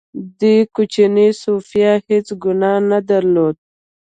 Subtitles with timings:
[0.39, 3.61] دې کوچنۍ سوفیا هېڅ ګناه نه درلوده